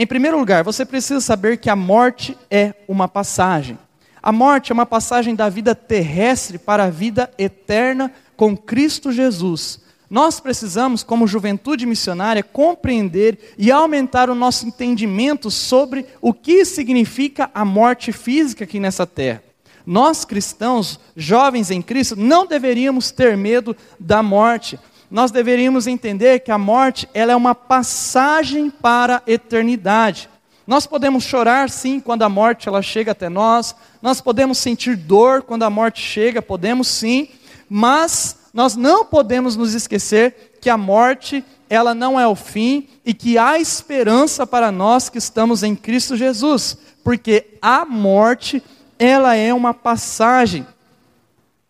[0.00, 3.76] Em primeiro lugar, você precisa saber que a morte é uma passagem.
[4.22, 9.80] A morte é uma passagem da vida terrestre para a vida eterna com Cristo Jesus.
[10.08, 17.50] Nós precisamos, como juventude missionária, compreender e aumentar o nosso entendimento sobre o que significa
[17.52, 19.42] a morte física aqui nessa terra.
[19.84, 24.78] Nós cristãos, jovens em Cristo, não deveríamos ter medo da morte.
[25.10, 30.28] Nós deveríamos entender que a morte ela é uma passagem para a eternidade.
[30.66, 35.42] Nós podemos chorar sim quando a morte ela chega até nós, nós podemos sentir dor
[35.42, 37.28] quando a morte chega, podemos sim,
[37.70, 43.14] mas nós não podemos nos esquecer que a morte ela não é o fim e
[43.14, 48.62] que há esperança para nós que estamos em Cristo Jesus, porque a morte
[48.98, 50.66] ela é uma passagem.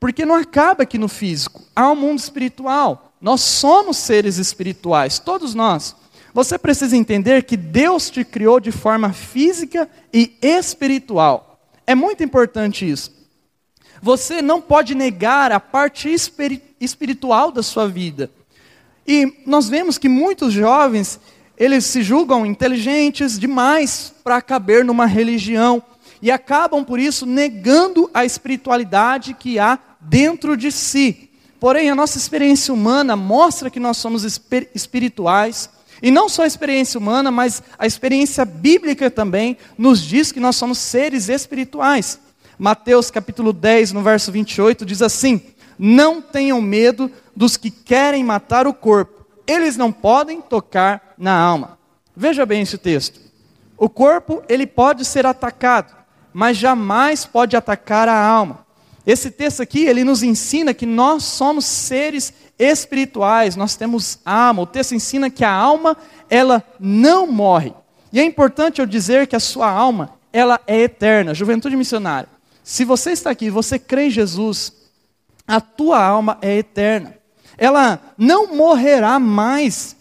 [0.00, 3.07] Porque não acaba aqui no físico, há um mundo espiritual.
[3.20, 5.96] Nós somos seres espirituais, todos nós.
[6.32, 11.60] Você precisa entender que Deus te criou de forma física e espiritual.
[11.86, 13.12] É muito importante isso.
[14.00, 16.14] Você não pode negar a parte
[16.80, 18.30] espiritual da sua vida.
[19.06, 21.18] E nós vemos que muitos jovens,
[21.56, 25.82] eles se julgam inteligentes demais para caber numa religião
[26.20, 31.27] e acabam por isso negando a espiritualidade que há dentro de si.
[31.60, 34.24] Porém, a nossa experiência humana mostra que nós somos
[34.74, 35.68] espirituais,
[36.00, 40.54] e não só a experiência humana, mas a experiência bíblica também nos diz que nós
[40.54, 42.20] somos seres espirituais.
[42.56, 45.42] Mateus capítulo 10, no verso 28, diz assim:
[45.76, 51.78] Não tenham medo dos que querem matar o corpo, eles não podem tocar na alma.
[52.16, 53.20] Veja bem esse texto.
[53.76, 55.94] O corpo, ele pode ser atacado,
[56.32, 58.66] mas jamais pode atacar a alma.
[59.08, 64.60] Esse texto aqui, ele nos ensina que nós somos seres espirituais, nós temos alma.
[64.60, 65.96] O texto ensina que a alma,
[66.28, 67.72] ela não morre.
[68.12, 71.32] E é importante eu dizer que a sua alma, ela é eterna.
[71.32, 72.28] Juventude missionária.
[72.62, 74.74] Se você está aqui, você crê em Jesus,
[75.46, 77.16] a tua alma é eterna.
[77.56, 79.96] Ela não morrerá mais.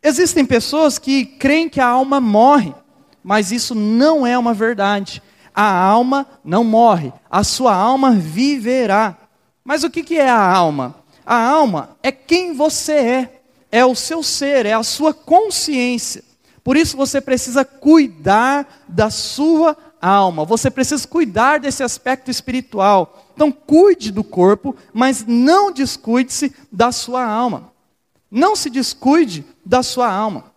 [0.00, 2.72] Existem pessoas que creem que a alma morre,
[3.20, 5.20] mas isso não é uma verdade
[5.54, 9.16] a alma não morre, a sua alma viverá.
[9.64, 10.96] Mas o que é a alma?
[11.24, 16.22] A alma é quem você é, é o seu ser, é a sua consciência.
[16.62, 23.24] Por isso você precisa cuidar da sua alma, você precisa cuidar desse aspecto espiritual.
[23.34, 27.72] Então, cuide do corpo, mas não descuide-se da sua alma.
[28.30, 30.52] Não se descuide da sua alma.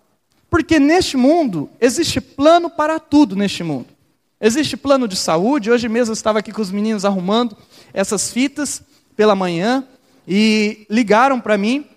[0.50, 3.97] Porque neste mundo existe plano para tudo neste mundo.
[4.40, 5.72] Existe plano de saúde.
[5.72, 7.58] Hoje mesmo eu estava aqui com os meninos arrumando
[7.92, 8.84] essas fitas
[9.16, 9.84] pela manhã
[10.28, 11.88] e ligaram para mim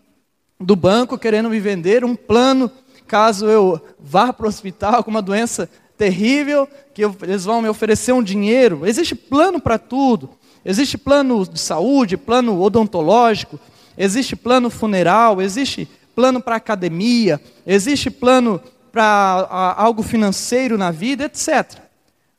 [0.58, 2.70] do banco querendo me vender um plano
[3.06, 5.68] caso eu vá para o hospital com uma doença
[5.98, 8.86] terrível, que eu, eles vão me oferecer um dinheiro.
[8.86, 10.30] Existe plano para tudo.
[10.64, 13.58] Existe plano de saúde, plano odontológico,
[13.98, 18.60] existe plano funeral, existe plano para academia, existe plano
[18.92, 21.89] para algo financeiro na vida, etc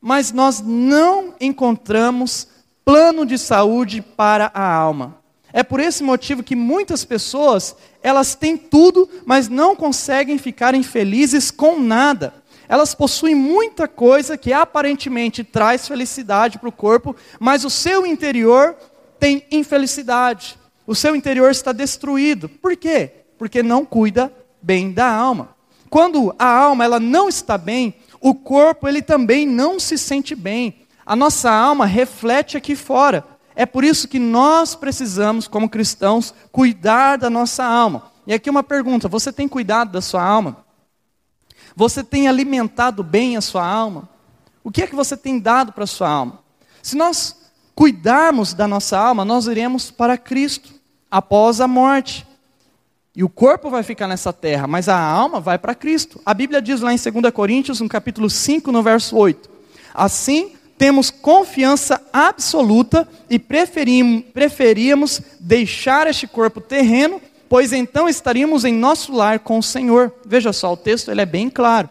[0.01, 2.47] mas nós não encontramos
[2.83, 5.21] plano de saúde para a alma.
[5.53, 11.51] É por esse motivo que muitas pessoas, elas têm tudo, mas não conseguem ficar infelizes
[11.51, 12.33] com nada.
[12.67, 18.75] Elas possuem muita coisa que aparentemente traz felicidade para o corpo, mas o seu interior
[19.19, 20.57] tem infelicidade.
[20.87, 22.47] O seu interior está destruído.
[22.47, 23.11] Por quê?
[23.37, 25.49] Porque não cuida bem da alma.
[25.89, 30.85] Quando a alma ela não está bem, o corpo ele também não se sente bem.
[31.03, 33.25] A nossa alma reflete aqui fora.
[33.55, 38.11] É por isso que nós precisamos, como cristãos, cuidar da nossa alma.
[38.27, 40.63] E aqui uma pergunta: você tem cuidado da sua alma?
[41.75, 44.07] Você tem alimentado bem a sua alma?
[44.63, 46.39] O que é que você tem dado para a sua alma?
[46.83, 47.35] Se nós
[47.73, 50.73] cuidarmos da nossa alma, nós iremos para Cristo
[51.09, 52.27] após a morte.
[53.13, 56.21] E o corpo vai ficar nessa terra, mas a alma vai para Cristo.
[56.25, 59.49] A Bíblia diz lá em 2 Coríntios, no capítulo 5, no verso 8:
[59.93, 69.13] Assim, temos confiança absoluta e preferíamos deixar este corpo terreno, pois então estaríamos em nosso
[69.13, 70.13] lar com o Senhor.
[70.25, 71.89] Veja só, o texto ele é bem claro.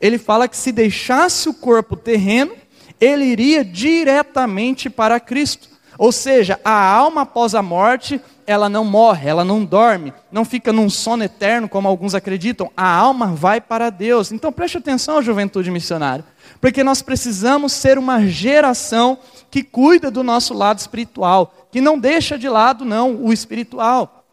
[0.00, 2.52] Ele fala que se deixasse o corpo terreno,
[3.00, 5.68] ele iria diretamente para Cristo.
[5.96, 8.20] Ou seja, a alma após a morte
[8.50, 12.68] ela não morre, ela não dorme, não fica num sono eterno, como alguns acreditam.
[12.76, 14.32] A alma vai para Deus.
[14.32, 16.24] Então preste atenção, juventude missionária,
[16.60, 19.18] porque nós precisamos ser uma geração
[19.52, 24.24] que cuida do nosso lado espiritual, que não deixa de lado, não, o espiritual.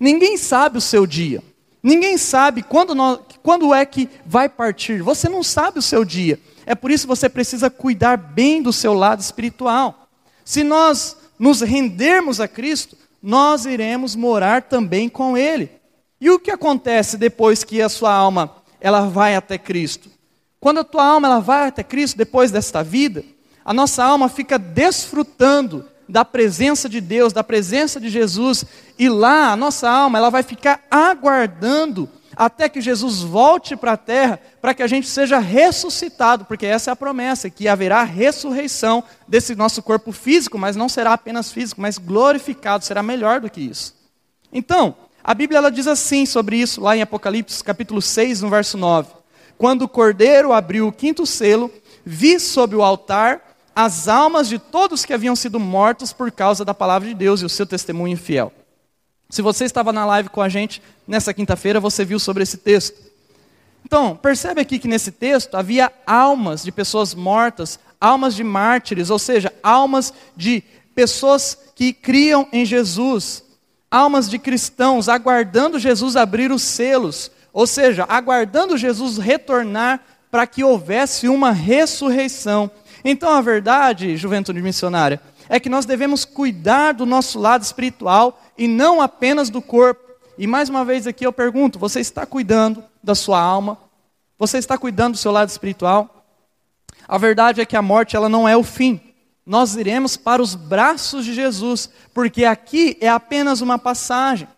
[0.00, 1.42] Ninguém sabe o seu dia.
[1.82, 5.02] Ninguém sabe quando, nós, quando é que vai partir.
[5.02, 6.40] Você não sabe o seu dia.
[6.64, 10.08] É por isso que você precisa cuidar bem do seu lado espiritual.
[10.46, 15.70] Se nós nos rendermos a Cristo, nós iremos morar também com Ele.
[16.20, 20.10] E o que acontece depois que a sua alma ela vai até Cristo?
[20.60, 23.24] Quando a tua alma ela vai até Cristo depois desta vida,
[23.64, 28.62] a nossa alma fica desfrutando da presença de Deus, da presença de Jesus,
[28.98, 33.96] e lá a nossa alma ela vai ficar aguardando até que Jesus volte para a
[33.96, 39.04] terra, para que a gente seja ressuscitado, porque essa é a promessa, que haverá ressurreição
[39.26, 43.60] desse nosso corpo físico, mas não será apenas físico, mas glorificado, será melhor do que
[43.60, 43.94] isso.
[44.52, 48.76] Então, a Bíblia ela diz assim sobre isso, lá em Apocalipse capítulo 6, no verso
[48.76, 49.08] 9:
[49.56, 51.70] Quando o cordeiro abriu o quinto selo,
[52.04, 56.72] vi sobre o altar as almas de todos que haviam sido mortos por causa da
[56.72, 58.52] palavra de Deus e o seu testemunho fiel.
[59.34, 62.96] Se você estava na live com a gente nessa quinta-feira, você viu sobre esse texto.
[63.84, 69.18] Então, percebe aqui que nesse texto havia almas de pessoas mortas, almas de mártires, ou
[69.18, 70.62] seja, almas de
[70.94, 73.42] pessoas que criam em Jesus,
[73.90, 80.00] almas de cristãos aguardando Jesus abrir os selos, ou seja, aguardando Jesus retornar
[80.30, 82.70] para que houvesse uma ressurreição.
[83.04, 88.66] Então a verdade, juventude missionária, é que nós devemos cuidar do nosso lado espiritual e
[88.66, 90.02] não apenas do corpo.
[90.38, 93.78] E mais uma vez aqui eu pergunto: você está cuidando da sua alma?
[94.38, 96.26] Você está cuidando do seu lado espiritual?
[97.06, 99.00] A verdade é que a morte ela não é o fim.
[99.46, 104.48] Nós iremos para os braços de Jesus, porque aqui é apenas uma passagem.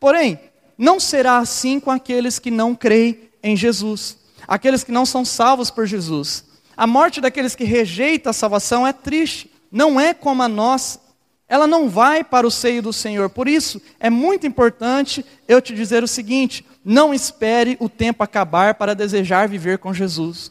[0.00, 0.38] Porém,
[0.76, 5.70] não será assim com aqueles que não creem em Jesus, aqueles que não são salvos
[5.70, 6.44] por Jesus.
[6.76, 10.98] A morte daqueles que rejeitam a salvação é triste, não é como a nossa.
[11.46, 13.28] Ela não vai para o seio do Senhor.
[13.28, 18.76] Por isso, é muito importante eu te dizer o seguinte: não espere o tempo acabar
[18.76, 20.50] para desejar viver com Jesus.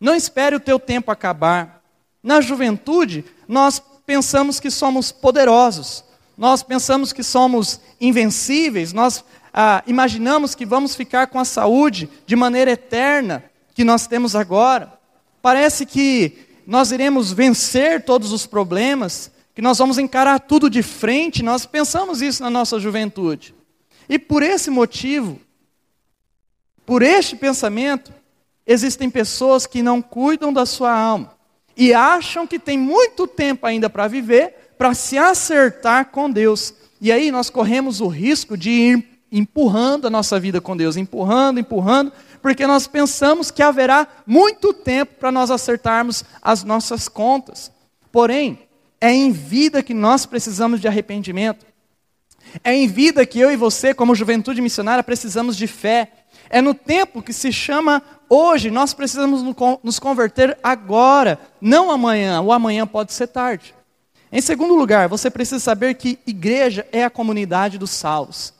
[0.00, 1.82] Não espere o teu tempo acabar.
[2.22, 6.02] Na juventude, nós pensamos que somos poderosos,
[6.36, 9.22] nós pensamos que somos invencíveis, nós
[9.52, 14.94] ah, imaginamos que vamos ficar com a saúde de maneira eterna que nós temos agora.
[15.42, 21.42] Parece que nós iremos vencer todos os problemas, que nós vamos encarar tudo de frente,
[21.42, 23.54] nós pensamos isso na nossa juventude.
[24.08, 25.38] E por esse motivo,
[26.86, 28.12] por este pensamento,
[28.66, 31.34] existem pessoas que não cuidam da sua alma
[31.76, 36.74] e acham que tem muito tempo ainda para viver, para se acertar com Deus.
[37.00, 41.58] E aí nós corremos o risco de ir empurrando a nossa vida com Deus, empurrando,
[41.58, 42.12] empurrando,
[42.42, 47.70] porque nós pensamos que haverá muito tempo para nós acertarmos as nossas contas.
[48.10, 48.58] Porém,
[49.00, 51.64] é em vida que nós precisamos de arrependimento.
[52.62, 56.10] É em vida que eu e você, como juventude missionária, precisamos de fé.
[56.50, 59.42] É no tempo que se chama hoje, nós precisamos
[59.82, 62.40] nos converter agora, não amanhã.
[62.40, 63.74] O amanhã pode ser tarde.
[64.30, 68.52] Em segundo lugar, você precisa saber que igreja é a comunidade dos salvos.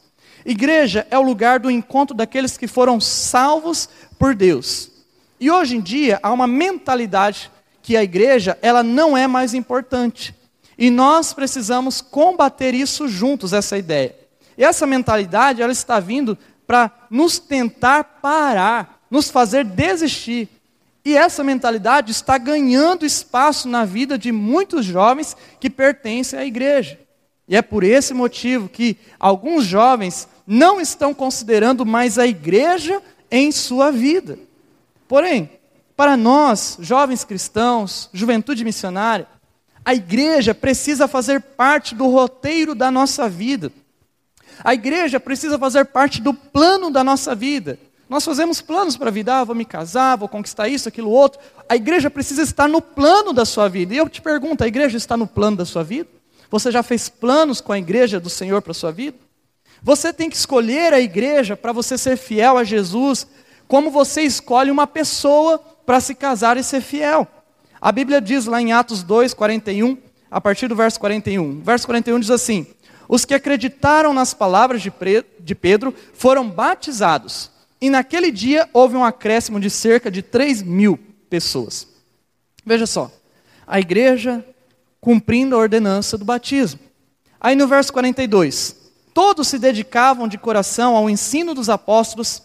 [0.44, 4.90] Igreja é o lugar do encontro daqueles que foram salvos por Deus.
[5.38, 7.50] E hoje em dia há uma mentalidade
[7.82, 10.34] que a igreja ela não é mais importante.
[10.78, 14.16] E nós precisamos combater isso juntos, essa ideia.
[14.56, 16.36] E essa mentalidade ela está vindo
[16.66, 20.48] para nos tentar parar, nos fazer desistir.
[21.04, 26.98] E essa mentalidade está ganhando espaço na vida de muitos jovens que pertencem à igreja.
[27.48, 33.50] E é por esse motivo que alguns jovens não estão considerando mais a igreja em
[33.50, 34.38] sua vida.
[35.08, 35.50] Porém,
[35.96, 39.26] para nós, jovens cristãos, juventude missionária,
[39.82, 43.72] a igreja precisa fazer parte do roteiro da nossa vida.
[44.62, 47.78] A igreja precisa fazer parte do plano da nossa vida.
[48.06, 51.40] Nós fazemos planos para a vida, ah, vou me casar, vou conquistar isso, aquilo, outro.
[51.66, 53.94] A igreja precisa estar no plano da sua vida.
[53.94, 56.10] E eu te pergunto, a igreja está no plano da sua vida?
[56.50, 59.16] Você já fez planos com a igreja do Senhor para a sua vida?
[59.82, 63.26] Você tem que escolher a igreja para você ser fiel a Jesus,
[63.66, 67.26] como você escolhe uma pessoa para se casar e ser fiel.
[67.80, 69.98] A Bíblia diz lá em Atos 2, 41,
[70.30, 71.60] a partir do verso 41.
[71.62, 72.66] Verso 41 diz assim:
[73.08, 77.50] os que acreditaram nas palavras de Pedro foram batizados.
[77.80, 80.98] E naquele dia houve um acréscimo de cerca de 3 mil
[81.28, 81.88] pessoas.
[82.64, 83.10] Veja só,
[83.66, 84.44] a igreja
[85.00, 86.78] cumprindo a ordenança do batismo.
[87.40, 88.76] Aí no verso 42,
[89.14, 92.42] todos se dedicavam de coração ao ensino dos apóstolos,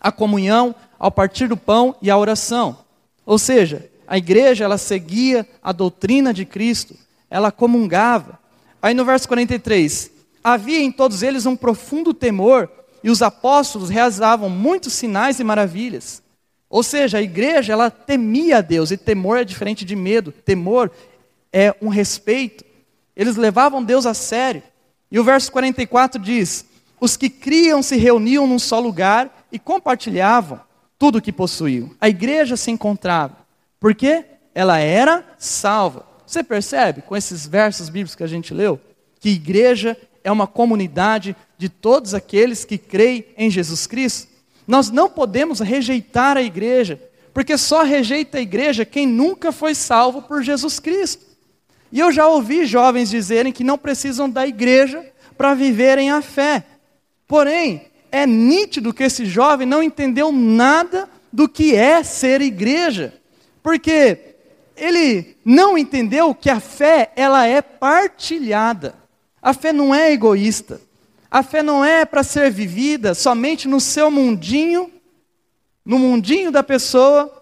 [0.00, 2.78] à comunhão, ao partir do pão e à oração.
[3.24, 6.96] Ou seja, a igreja ela seguia a doutrina de Cristo,
[7.28, 8.38] ela comungava,
[8.86, 10.12] Aí no verso 43,
[10.44, 12.70] havia em todos eles um profundo temor,
[13.02, 16.22] e os apóstolos realizavam muitos sinais e maravilhas.
[16.70, 20.30] Ou seja, a igreja ela temia a Deus, e temor é diferente de medo.
[20.30, 20.90] Temor
[21.52, 22.64] é um respeito.
[23.16, 24.62] Eles levavam Deus a sério.
[25.10, 26.64] E o verso 44 diz:
[27.00, 30.60] Os que criam se reuniam num só lugar e compartilhavam
[30.98, 31.90] tudo o que possuíam.
[32.00, 33.36] A igreja se encontrava.
[33.78, 34.24] Por quê?
[34.54, 36.06] Ela era salva.
[36.26, 38.80] Você percebe com esses versos bíblicos que a gente leu?
[39.20, 44.28] Que igreja é uma comunidade de todos aqueles que creem em Jesus Cristo.
[44.66, 47.00] Nós não podemos rejeitar a igreja,
[47.32, 51.25] porque só rejeita a igreja quem nunca foi salvo por Jesus Cristo.
[51.92, 55.04] E eu já ouvi jovens dizerem que não precisam da igreja
[55.36, 56.64] para viverem a fé.
[57.26, 63.12] Porém, é nítido que esse jovem não entendeu nada do que é ser igreja,
[63.62, 64.36] porque
[64.76, 68.94] ele não entendeu que a fé ela é partilhada.
[69.40, 70.80] A fé não é egoísta.
[71.30, 74.90] A fé não é para ser vivida somente no seu mundinho,
[75.84, 77.32] no mundinho da pessoa,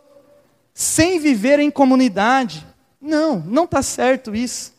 [0.73, 2.67] sem viver em comunidade.
[3.05, 4.73] Não, não está certo isso.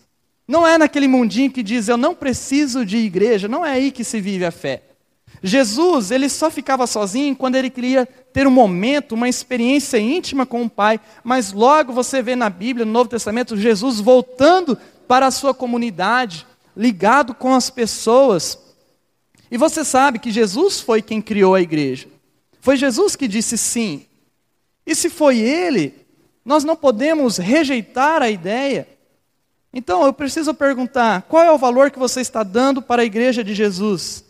[0.48, 4.04] Não é naquele mundinho que diz eu não preciso de igreja, não é aí que
[4.04, 4.82] se vive a fé.
[5.44, 10.64] Jesus, ele só ficava sozinho quando ele queria ter um momento, uma experiência íntima com
[10.64, 14.76] o Pai, mas logo você vê na Bíblia, no Novo Testamento, Jesus voltando
[15.08, 18.58] para a sua comunidade, ligado com as pessoas.
[19.52, 22.08] E você sabe que Jesus foi quem criou a igreja.
[22.60, 24.08] Foi Jesus que disse sim.
[24.84, 26.05] E se foi ele,
[26.46, 28.88] nós não podemos rejeitar a ideia.
[29.74, 33.44] Então eu preciso perguntar: qual é o valor que você está dando para a igreja
[33.44, 34.24] de Jesus?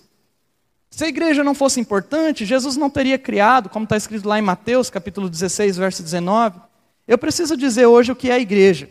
[0.90, 4.42] Se a igreja não fosse importante, Jesus não teria criado, como está escrito lá em
[4.42, 6.62] Mateus, capítulo 16, verso 19.
[7.06, 8.90] Eu preciso dizer hoje o que é a igreja.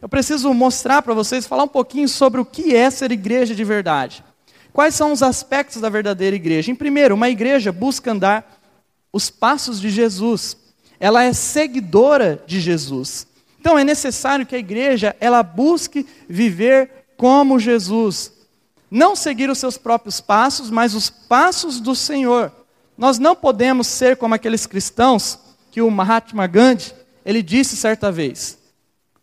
[0.00, 3.64] Eu preciso mostrar para vocês, falar um pouquinho sobre o que é ser igreja de
[3.64, 4.24] verdade.
[4.72, 6.70] Quais são os aspectos da verdadeira igreja?
[6.70, 8.60] Em primeiro, uma igreja busca andar
[9.12, 10.56] os passos de Jesus.
[10.98, 13.26] Ela é seguidora de Jesus.
[13.60, 18.32] Então é necessário que a igreja ela busque viver como Jesus,
[18.90, 22.52] não seguir os seus próprios passos, mas os passos do Senhor.
[22.96, 25.38] Nós não podemos ser como aqueles cristãos
[25.70, 28.58] que o Mahatma Gandhi, ele disse certa vez.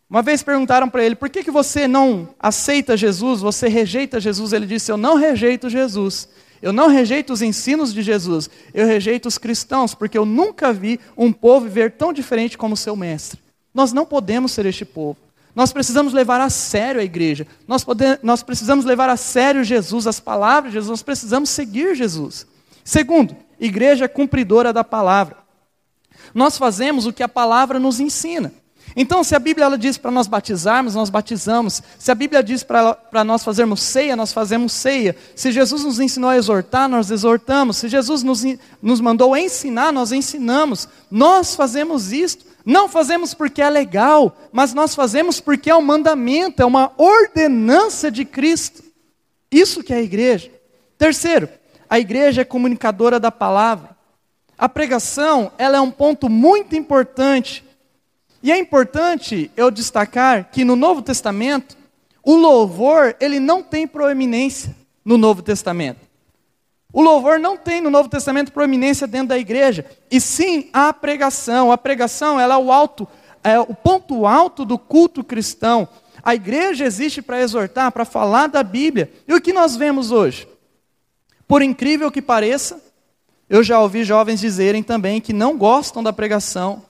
[0.08, 4.52] Uma vez perguntaram para ele, por que, que você não aceita Jesus, você rejeita Jesus?
[4.52, 6.28] Ele disse, eu não rejeito Jesus,
[6.64, 10.98] eu não rejeito os ensinos de Jesus, eu rejeito os cristãos, porque eu nunca vi
[11.14, 13.38] um povo viver tão diferente como seu mestre.
[13.74, 15.18] Nós não podemos ser este povo.
[15.54, 17.46] Nós precisamos levar a sério a igreja.
[17.68, 17.84] Nós,
[18.22, 20.88] nós precisamos levar a sério Jesus, as palavras de Jesus.
[20.88, 22.46] Nós precisamos seguir Jesus.
[22.82, 25.36] Segundo, igreja cumpridora da palavra.
[26.32, 28.54] Nós fazemos o que a palavra nos ensina.
[28.96, 31.82] Então, se a Bíblia ela diz para nós batizarmos, nós batizamos.
[31.98, 35.16] Se a Bíblia diz para nós fazermos ceia, nós fazemos ceia.
[35.34, 37.78] Se Jesus nos ensinou a exortar, nós exortamos.
[37.78, 38.44] Se Jesus nos,
[38.80, 40.88] nos mandou ensinar, nós ensinamos.
[41.10, 42.44] Nós fazemos isto.
[42.64, 48.10] Não fazemos porque é legal, mas nós fazemos porque é um mandamento, é uma ordenança
[48.10, 48.82] de Cristo.
[49.50, 50.50] Isso que é a igreja.
[50.96, 51.48] Terceiro,
[51.90, 53.94] a igreja é comunicadora da palavra.
[54.56, 57.64] A pregação, ela é um ponto muito importante
[58.44, 61.78] e é importante eu destacar que no Novo Testamento,
[62.22, 66.00] o louvor, ele não tem proeminência no Novo Testamento.
[66.92, 71.72] O louvor não tem no Novo Testamento proeminência dentro da igreja, e sim a pregação.
[71.72, 73.08] A pregação, ela é o alto,
[73.42, 75.88] é o ponto alto do culto cristão.
[76.22, 79.10] A igreja existe para exortar, para falar da Bíblia.
[79.26, 80.46] E o que nós vemos hoje?
[81.48, 82.78] Por incrível que pareça,
[83.48, 86.82] eu já ouvi jovens dizerem também que não gostam da pregação,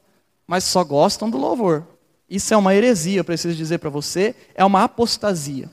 [0.46, 1.84] mas só gostam do louvor.
[2.28, 5.70] Isso é uma heresia, preciso dizer para você, é uma apostasia.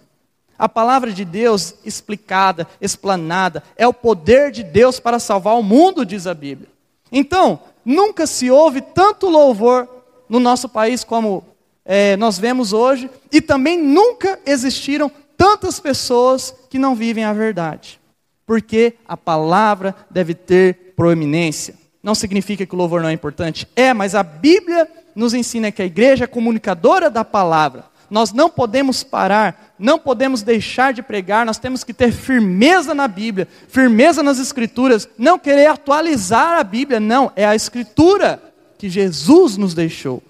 [0.58, 6.06] A palavra de Deus explicada, explanada, é o poder de Deus para salvar o mundo,
[6.06, 6.70] diz a Bíblia.
[7.12, 9.88] Então, nunca se ouve tanto louvor
[10.30, 11.44] no nosso país como
[11.84, 18.00] é, nós vemos hoje, e também nunca existiram tantas pessoas que não vivem a verdade,
[18.46, 21.81] porque a palavra deve ter proeminência.
[22.04, 23.68] Não significa que o louvor não é importante?
[23.76, 27.86] É, mas a Bíblia nos ensina que a igreja é comunicadora da palavra.
[28.10, 33.08] Nós não podemos parar, não podemos deixar de pregar, nós temos que ter firmeza na
[33.08, 38.42] Bíblia, firmeza nas Escrituras, não querer atualizar a Bíblia, não, é a Escritura
[38.78, 40.22] que Jesus nos deixou.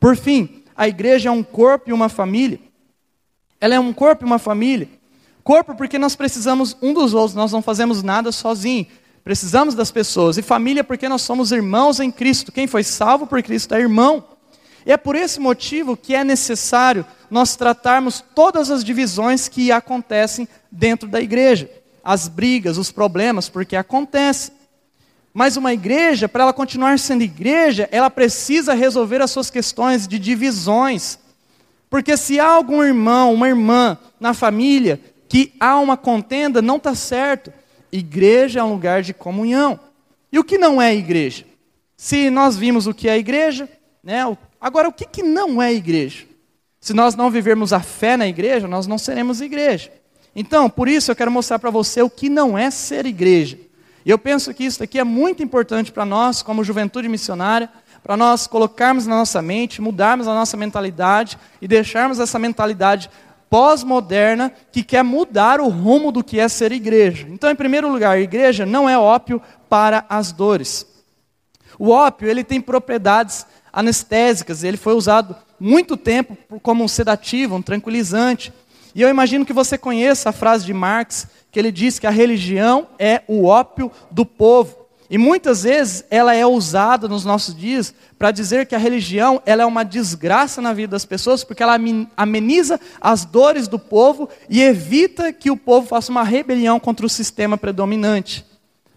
[0.00, 2.58] Por fim, a igreja é um corpo e uma família.
[3.60, 4.88] Ela é um corpo e uma família.
[5.44, 8.86] Corpo porque nós precisamos um dos outros, nós não fazemos nada sozinho.
[9.28, 10.38] Precisamos das pessoas.
[10.38, 12.50] E família porque nós somos irmãos em Cristo.
[12.50, 14.24] Quem foi salvo por Cristo é irmão.
[14.86, 20.48] E é por esse motivo que é necessário nós tratarmos todas as divisões que acontecem
[20.72, 21.70] dentro da igreja.
[22.02, 24.50] as brigas, os problemas, porque acontece.
[25.34, 30.18] Mas uma igreja, para ela continuar sendo igreja, ela precisa resolver as suas questões de
[30.18, 31.18] divisões.
[31.90, 36.94] Porque se há algum irmão, uma irmã na família que há uma contenda, não está
[36.94, 37.52] certo.
[37.90, 39.78] Igreja é um lugar de comunhão.
[40.30, 41.44] E o que não é igreja?
[41.96, 43.68] Se nós vimos o que é igreja,
[44.02, 44.20] né?
[44.60, 46.26] agora o que, que não é igreja?
[46.80, 49.90] Se nós não vivermos a fé na igreja, nós não seremos igreja.
[50.34, 53.58] Então, por isso eu quero mostrar para você o que não é ser igreja.
[54.04, 57.68] E eu penso que isso aqui é muito importante para nós, como juventude missionária,
[58.02, 63.10] para nós colocarmos na nossa mente, mudarmos a nossa mentalidade e deixarmos essa mentalidade
[63.50, 67.26] pós-moderna que quer mudar o rumo do que é ser igreja.
[67.30, 70.86] Então, em primeiro lugar, a igreja não é ópio para as dores.
[71.78, 77.62] O ópio, ele tem propriedades anestésicas, ele foi usado muito tempo como um sedativo, um
[77.62, 78.52] tranquilizante.
[78.94, 82.10] E eu imagino que você conheça a frase de Marx, que ele diz que a
[82.10, 84.77] religião é o ópio do povo.
[85.10, 89.62] E muitas vezes ela é usada nos nossos dias para dizer que a religião ela
[89.62, 91.78] é uma desgraça na vida das pessoas, porque ela
[92.16, 97.08] ameniza as dores do povo e evita que o povo faça uma rebelião contra o
[97.08, 98.44] sistema predominante.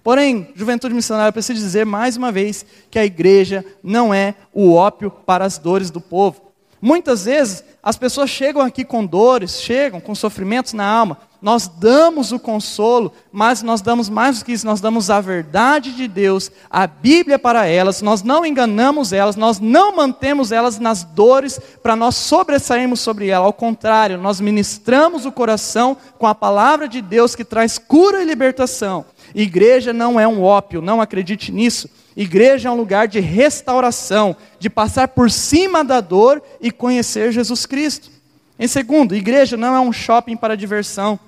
[0.04, 5.12] Porém, juventude missionária precisa dizer mais uma vez que a igreja não é o ópio
[5.12, 6.51] para as dores do povo.
[6.82, 11.18] Muitas vezes as pessoas chegam aqui com dores, chegam com sofrimentos na alma.
[11.42, 15.92] Nós damos o consolo, mas nós damos mais do que isso, nós damos a verdade
[15.96, 21.04] de Deus, a Bíblia para elas, nós não enganamos elas, nós não mantemos elas nas
[21.04, 23.48] dores para nós sobressairmos sobre elas.
[23.48, 28.26] Ao contrário, nós ministramos o coração com a palavra de Deus que traz cura e
[28.26, 29.04] libertação.
[29.34, 31.90] Igreja não é um ópio, não acredite nisso.
[32.22, 37.66] Igreja é um lugar de restauração, de passar por cima da dor e conhecer Jesus
[37.66, 38.12] Cristo.
[38.60, 41.20] Em segundo, igreja não é um shopping para diversão.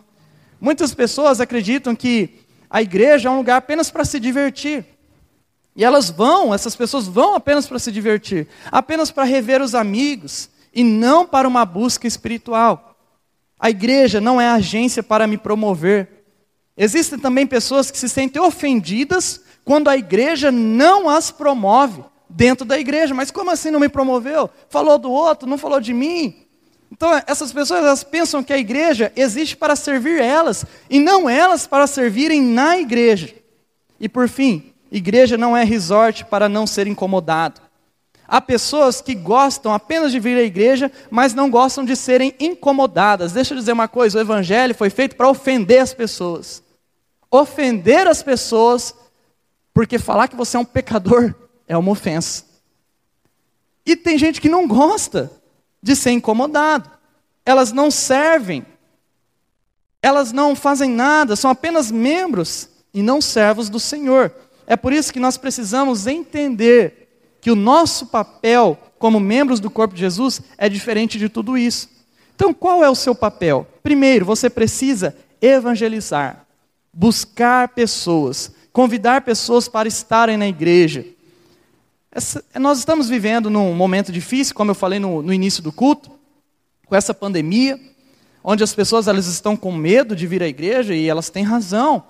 [0.62, 4.85] Muitas pessoas acreditam que a igreja é um lugar apenas para se divertir.
[5.75, 10.47] E elas vão, essas pessoas vão apenas para se divertir, apenas para rever os amigos
[10.71, 12.96] e não para uma busca espiritual.
[13.59, 16.24] A igreja não é agência para me promover.
[16.77, 22.79] Existem também pessoas que se sentem ofendidas quando a igreja não as promove dentro da
[22.79, 23.13] igreja.
[23.13, 24.49] Mas como assim não me promoveu?
[24.69, 26.35] Falou do outro, não falou de mim.
[26.91, 31.65] Então, essas pessoas elas pensam que a igreja existe para servir elas e não elas
[31.65, 33.33] para servirem na igreja.
[33.99, 37.61] E por fim, igreja não é resort para não ser incomodado.
[38.27, 43.33] Há pessoas que gostam apenas de vir à igreja, mas não gostam de serem incomodadas.
[43.33, 46.63] Deixa eu dizer uma coisa: o evangelho foi feito para ofender as pessoas.
[47.29, 48.95] Ofender as pessoas
[49.74, 51.33] porque falar que você é um pecador
[51.68, 52.46] é uma ofensa.
[53.86, 55.31] E tem gente que não gosta
[55.81, 56.90] de ser incomodado.
[57.46, 58.66] Elas não servem.
[60.01, 64.33] Elas não fazem nada, são apenas membros e não servos do Senhor.
[64.68, 69.94] É por isso que nós precisamos entender que o nosso papel como membros do corpo
[69.94, 71.90] de Jesus é diferente de tudo isso.
[72.36, 73.68] Então, qual é o seu papel?
[73.81, 76.46] Primeiro, você precisa evangelizar,
[76.94, 81.05] buscar pessoas, convidar pessoas para estarem na igreja.
[82.12, 86.12] Essa, nós estamos vivendo num momento difícil, como eu falei no, no início do culto,
[86.88, 87.79] com essa pandemia,
[88.44, 92.03] onde as pessoas elas estão com medo de vir à igreja e elas têm razão.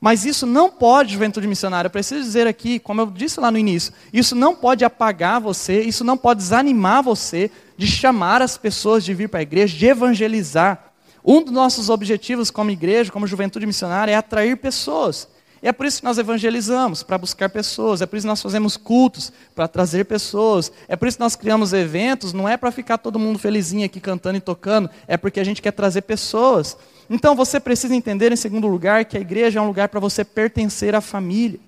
[0.00, 3.58] Mas isso não pode, juventude missionária, eu preciso dizer aqui, como eu disse lá no
[3.58, 9.04] início, isso não pode apagar você, isso não pode desanimar você de chamar as pessoas
[9.04, 10.92] de vir para a igreja, de evangelizar.
[11.24, 15.28] Um dos nossos objetivos como igreja, como juventude missionária, é atrair pessoas.
[15.62, 18.02] E é por isso que nós evangelizamos, para buscar pessoas.
[18.02, 20.72] É por isso que nós fazemos cultos, para trazer pessoas.
[20.88, 24.00] É por isso que nós criamos eventos, não é para ficar todo mundo felizinho aqui
[24.00, 26.76] cantando e tocando, é porque a gente quer trazer pessoas.
[27.08, 30.24] Então você precisa entender, em segundo lugar, que a igreja é um lugar para você
[30.24, 31.60] pertencer à família.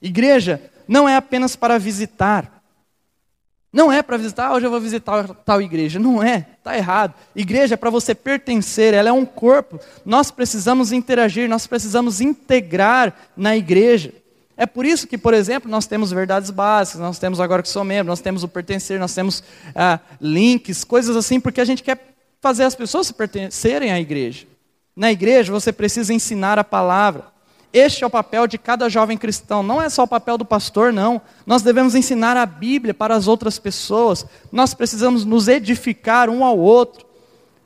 [0.00, 2.63] Igreja não é apenas para visitar.
[3.74, 5.98] Não é para visitar, ah, hoje eu vou visitar tal igreja.
[5.98, 7.12] Não é, está errado.
[7.34, 9.80] Igreja é para você pertencer, ela é um corpo.
[10.04, 14.12] Nós precisamos interagir, nós precisamos integrar na igreja.
[14.56, 17.82] É por isso que, por exemplo, nós temos verdades básicas, nós temos agora que sou
[17.82, 19.42] membro, nós temos o pertencer, nós temos
[19.74, 24.46] ah, links, coisas assim, porque a gente quer fazer as pessoas se pertencerem à igreja.
[24.94, 27.33] Na igreja você precisa ensinar a palavra.
[27.74, 30.92] Este é o papel de cada jovem cristão, não é só o papel do pastor,
[30.92, 31.20] não.
[31.44, 36.56] Nós devemos ensinar a Bíblia para as outras pessoas, nós precisamos nos edificar um ao
[36.56, 37.04] outro.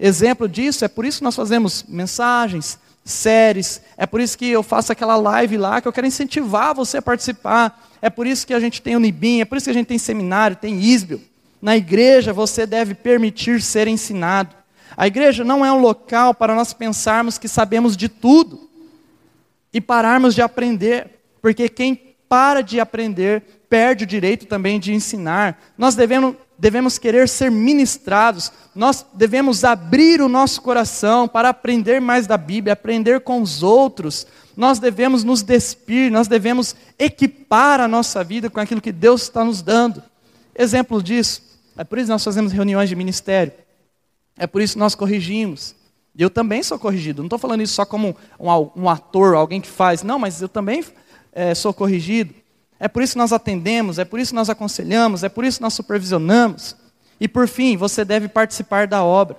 [0.00, 4.62] Exemplo disso, é por isso que nós fazemos mensagens, séries, é por isso que eu
[4.62, 8.54] faço aquela live lá, que eu quero incentivar você a participar, é por isso que
[8.54, 11.20] a gente tem o Nibim, é por isso que a gente tem seminário, tem Isbio.
[11.60, 14.56] Na igreja você deve permitir ser ensinado.
[14.96, 18.67] A igreja não é um local para nós pensarmos que sabemos de tudo.
[19.72, 25.58] E pararmos de aprender, porque quem para de aprender perde o direito também de ensinar.
[25.76, 32.26] Nós devemos, devemos querer ser ministrados, nós devemos abrir o nosso coração para aprender mais
[32.26, 34.26] da Bíblia, aprender com os outros.
[34.56, 39.44] Nós devemos nos despir, nós devemos equipar a nossa vida com aquilo que Deus está
[39.44, 40.02] nos dando.
[40.54, 41.42] Exemplo disso,
[41.76, 43.52] é por isso que nós fazemos reuniões de ministério,
[44.36, 45.77] é por isso que nós corrigimos.
[46.18, 49.68] Eu também sou corrigido, não estou falando isso só como um, um, ator, alguém que
[49.68, 50.84] faz, não, mas eu também
[51.32, 52.34] é, sou corrigido.
[52.80, 55.58] É por isso que nós atendemos, é por isso que nós aconselhamos, é por isso
[55.58, 56.76] que nós supervisionamos.
[57.20, 59.36] E por fim, você deve participar da obra.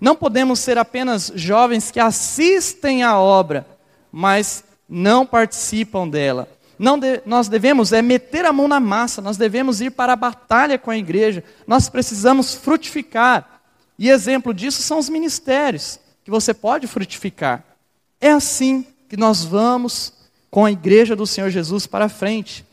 [0.00, 3.66] Não podemos ser apenas jovens que assistem à obra,
[4.10, 6.48] mas não participam dela.
[6.78, 10.16] Não de, nós devemos é meter a mão na massa, nós devemos ir para a
[10.16, 13.60] batalha com a igreja, nós precisamos frutificar.
[13.98, 17.64] E exemplo disso são os ministérios, que você pode frutificar.
[18.20, 20.12] É assim que nós vamos
[20.50, 22.66] com a igreja do Senhor Jesus para frente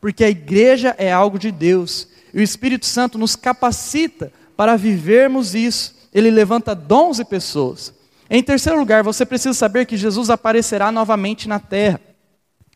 [0.00, 2.08] porque a igreja é algo de Deus.
[2.32, 5.94] E o Espírito Santo nos capacita para vivermos isso.
[6.12, 7.92] Ele levanta dons e pessoas.
[8.28, 12.00] Em terceiro lugar, você precisa saber que Jesus aparecerá novamente na terra.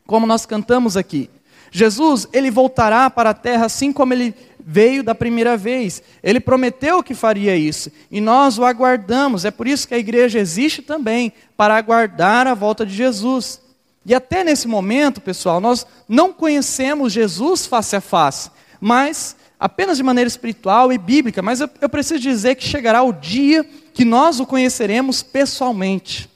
[0.05, 1.29] Como nós cantamos aqui.
[1.71, 6.01] Jesus, ele voltará para a terra assim como ele veio da primeira vez.
[6.23, 9.45] Ele prometeu que faria isso e nós o aguardamos.
[9.45, 13.61] É por isso que a igreja existe também para aguardar a volta de Jesus.
[14.03, 18.49] E até nesse momento, pessoal, nós não conhecemos Jesus face a face,
[18.81, 21.43] mas apenas de maneira espiritual e bíblica.
[21.43, 26.29] Mas eu, eu preciso dizer que chegará o dia que nós o conheceremos pessoalmente.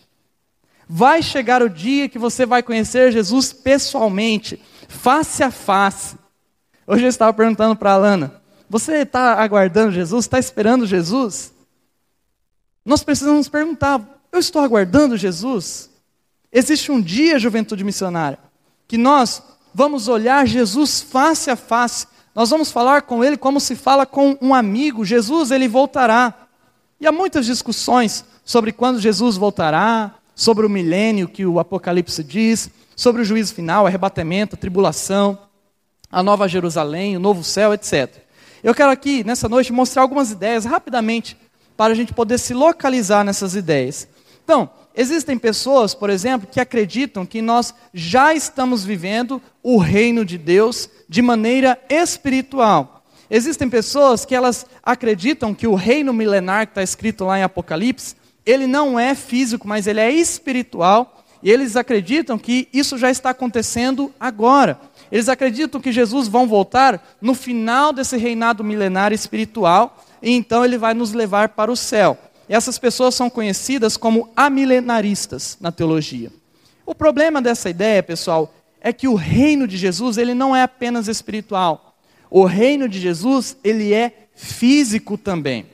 [0.88, 6.19] Vai chegar o dia que você vai conhecer Jesus pessoalmente, face a face.
[6.92, 10.26] Hoje eu estava perguntando para a Alana: você está aguardando Jesus?
[10.26, 11.54] Está esperando Jesus?
[12.84, 15.88] Nós precisamos perguntar: eu estou aguardando Jesus?
[16.52, 18.40] Existe um dia, juventude missionária,
[18.88, 23.76] que nós vamos olhar Jesus face a face, nós vamos falar com Ele como se
[23.76, 25.06] fala com um amigo.
[25.06, 26.34] Jesus, Ele voltará.
[27.00, 32.68] E há muitas discussões sobre quando Jesus voltará, sobre o milênio que o Apocalipse diz,
[32.96, 35.38] sobre o juízo final, arrebatamento, tribulação,
[36.12, 38.18] a nova Jerusalém, o novo céu, etc.
[38.64, 41.38] Eu quero aqui, nessa noite, mostrar algumas ideias rapidamente,
[41.78, 44.08] para a gente poder se localizar nessas ideias.
[44.44, 50.38] Então, Existem pessoas, por exemplo, que acreditam que nós já estamos vivendo o reino de
[50.38, 53.02] Deus de maneira espiritual.
[53.30, 58.16] Existem pessoas que elas acreditam que o reino milenar que está escrito lá em Apocalipse,
[58.46, 63.30] ele não é físico, mas ele é espiritual, e eles acreditam que isso já está
[63.30, 64.82] acontecendo agora.
[65.12, 70.78] Eles acreditam que Jesus vão voltar no final desse reinado milenar espiritual, e então ele
[70.78, 72.18] vai nos levar para o céu.
[72.48, 76.32] Essas pessoas são conhecidas como amilenaristas na teologia.
[76.86, 81.08] O problema dessa ideia, pessoal, é que o reino de Jesus, ele não é apenas
[81.08, 81.98] espiritual.
[82.30, 85.66] O reino de Jesus, ele é físico também.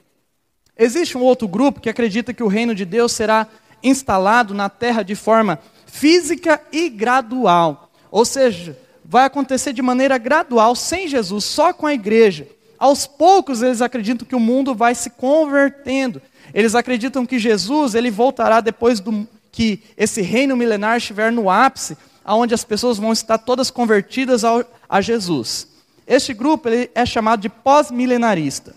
[0.77, 3.47] Existe um outro grupo que acredita que o reino de Deus será
[3.81, 7.89] instalado na terra de forma física e gradual.
[8.11, 12.47] Ou seja, vai acontecer de maneira gradual, sem Jesus, só com a igreja.
[12.77, 16.21] Aos poucos eles acreditam que o mundo vai se convertendo.
[16.53, 21.97] Eles acreditam que Jesus ele voltará depois do, que esse reino milenar estiver no ápice,
[22.23, 25.67] aonde as pessoas vão estar todas convertidas ao, a Jesus.
[26.07, 28.75] Este grupo ele é chamado de pós-milenarista.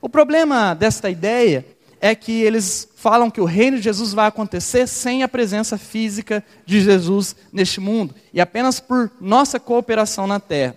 [0.00, 1.64] O problema desta ideia
[2.00, 6.44] é que eles falam que o reino de Jesus vai acontecer sem a presença física
[6.64, 10.76] de Jesus neste mundo e apenas por nossa cooperação na terra.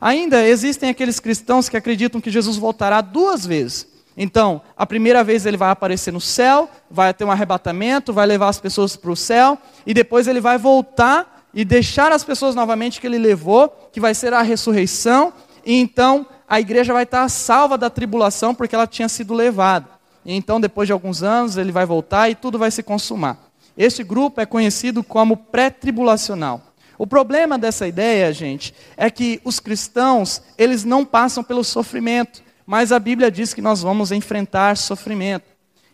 [0.00, 3.86] Ainda existem aqueles cristãos que acreditam que Jesus voltará duas vezes.
[4.16, 8.48] Então, a primeira vez ele vai aparecer no céu, vai ter um arrebatamento, vai levar
[8.48, 13.00] as pessoas para o céu, e depois ele vai voltar e deixar as pessoas novamente
[13.00, 15.32] que ele levou, que vai ser a ressurreição,
[15.64, 19.95] e então a igreja vai estar salva da tribulação porque ela tinha sido levada.
[20.26, 23.50] E então, depois de alguns anos, ele vai voltar e tudo vai se consumar.
[23.78, 26.60] Este grupo é conhecido como pré-tribulacional.
[26.98, 32.90] O problema dessa ideia, gente, é que os cristãos, eles não passam pelo sofrimento mas
[32.90, 35.44] a Bíblia diz que nós vamos enfrentar sofrimento.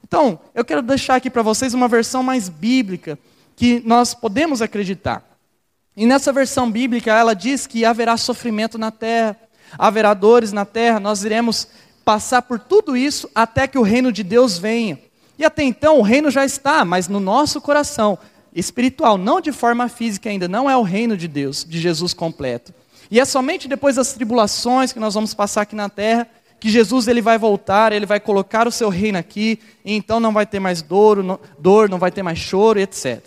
[0.03, 3.18] Então, eu quero deixar aqui para vocês uma versão mais bíblica
[3.55, 5.23] que nós podemos acreditar.
[5.95, 9.37] E nessa versão bíblica, ela diz que haverá sofrimento na terra,
[9.79, 11.68] haverá dores na terra, nós iremos
[12.04, 14.98] passar por tudo isso até que o reino de Deus venha.
[15.38, 18.18] E até então o reino já está, mas no nosso coração
[18.54, 22.72] espiritual, não de forma física ainda, não é o reino de Deus, de Jesus completo.
[23.10, 26.28] E é somente depois das tribulações que nós vamos passar aqui na terra
[26.62, 30.32] que Jesus ele vai voltar, ele vai colocar o seu reino aqui, e então não
[30.32, 33.20] vai ter mais dor, não, dor, não vai ter mais choro, etc.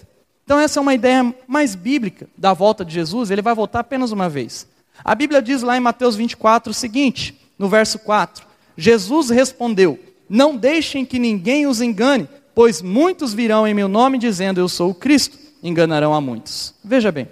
[0.46, 4.14] Então, essa é uma ideia mais bíblica da volta de Jesus, ele vai voltar apenas
[4.14, 4.66] uma vez.
[5.04, 10.56] A Bíblia diz lá em Mateus 24 o seguinte, no verso 4: Jesus respondeu: Não
[10.56, 14.96] deixem que ninguém os engane, pois muitos virão em meu nome dizendo eu sou o
[14.96, 16.74] Cristo, enganarão a muitos.
[16.84, 17.28] Veja bem,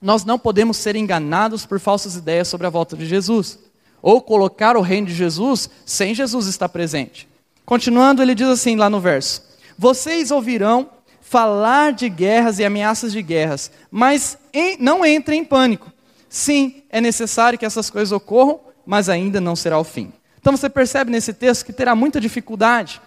[0.00, 3.58] nós não podemos ser enganados por falsas ideias sobre a volta de Jesus,
[4.00, 7.28] ou colocar o reino de Jesus sem Jesus estar presente.
[7.64, 9.42] Continuando, ele diz assim lá no verso:
[9.76, 10.88] Vocês ouvirão
[11.20, 15.92] falar de guerras e ameaças de guerras, mas em, não entrem em pânico.
[16.28, 20.12] Sim, é necessário que essas coisas ocorram, mas ainda não será o fim.
[20.40, 23.00] Então você percebe nesse texto que terá muita dificuldade.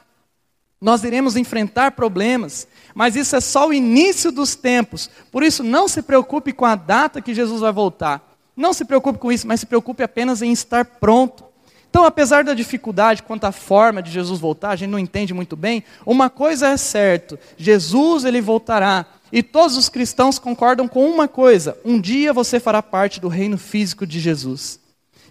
[0.79, 5.09] Nós iremos enfrentar problemas, mas isso é só o início dos tempos.
[5.31, 8.35] Por isso, não se preocupe com a data que Jesus vai voltar.
[8.57, 11.45] Não se preocupe com isso, mas se preocupe apenas em estar pronto.
[11.89, 15.55] Então, apesar da dificuldade quanto à forma de Jesus voltar, a gente não entende muito
[15.55, 19.05] bem, uma coisa é certo: Jesus ele voltará.
[19.31, 23.57] E todos os cristãos concordam com uma coisa: um dia você fará parte do reino
[23.57, 24.79] físico de Jesus.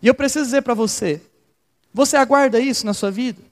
[0.02, 1.20] E eu preciso dizer para você:
[1.92, 3.42] você aguarda isso na sua vida?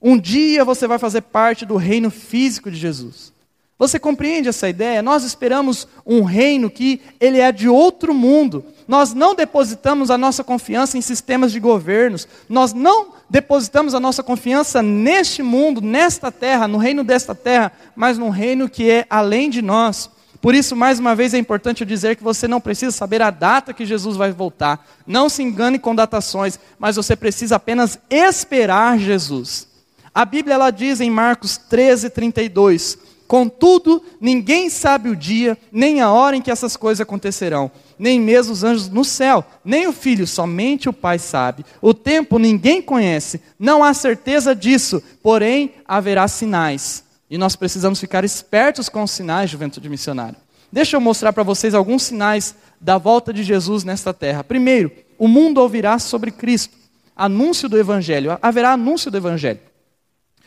[0.00, 3.32] Um dia você vai fazer parte do reino físico de Jesus.
[3.78, 5.00] Você compreende essa ideia?
[5.02, 8.64] Nós esperamos um reino que ele é de outro mundo.
[8.88, 12.26] Nós não depositamos a nossa confiança em sistemas de governos.
[12.48, 18.18] Nós não depositamos a nossa confiança neste mundo, nesta terra, no reino desta terra, mas
[18.18, 20.10] num reino que é além de nós.
[20.40, 23.74] Por isso, mais uma vez, é importante dizer que você não precisa saber a data
[23.74, 24.86] que Jesus vai voltar.
[25.06, 29.66] Não se engane com datações, mas você precisa apenas esperar Jesus.
[30.14, 32.98] A Bíblia ela diz em Marcos 13, 32
[33.28, 38.54] Contudo, ninguém sabe o dia, nem a hora em que essas coisas acontecerão, nem mesmo
[38.54, 41.62] os anjos no céu, nem o filho, somente o Pai sabe.
[41.82, 47.04] O tempo ninguém conhece, não há certeza disso, porém haverá sinais.
[47.30, 50.36] E nós precisamos ficar espertos com os sinais, juventude missionária.
[50.70, 54.44] Deixa eu mostrar para vocês alguns sinais da volta de Jesus nesta terra.
[54.44, 56.76] Primeiro, o mundo ouvirá sobre Cristo,
[57.16, 59.60] anúncio do Evangelho, haverá anúncio do Evangelho.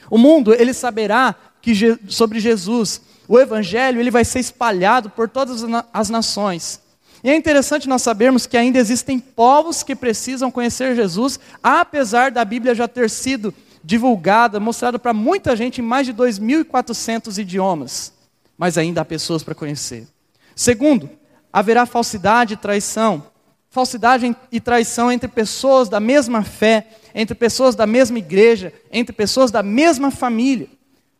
[0.10, 3.02] O mundo, ele saberá que, sobre Jesus.
[3.28, 5.63] O evangelho ele vai ser espalhado por todas
[5.94, 6.82] as nações.
[7.24, 12.44] E é interessante nós sabermos que ainda existem povos que precisam conhecer Jesus, apesar da
[12.44, 18.13] Bíblia já ter sido divulgada, mostrada para muita gente em mais de 2.400 idiomas.
[18.58, 20.08] Mas ainda há pessoas para conhecer.
[20.56, 21.10] Segundo,
[21.52, 23.24] haverá falsidade e traição.
[23.70, 29.50] Falsidade e traição entre pessoas da mesma fé, entre pessoas da mesma igreja, entre pessoas
[29.50, 30.67] da mesma família.